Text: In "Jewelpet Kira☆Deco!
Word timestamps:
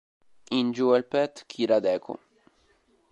In 0.57 0.73
"Jewelpet 0.73 1.45
Kira☆Deco! 1.47 2.17